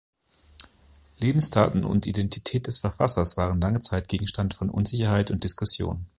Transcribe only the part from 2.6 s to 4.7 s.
des Verfassers waren lange Zeit Gegenstand